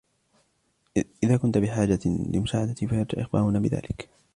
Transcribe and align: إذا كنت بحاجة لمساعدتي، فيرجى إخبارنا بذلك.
إذا 1.23 1.37
كنت 1.37 1.57
بحاجة 1.57 1.99
لمساعدتي، 2.05 2.87
فيرجى 2.87 3.21
إخبارنا 3.21 3.59
بذلك. 3.59 4.09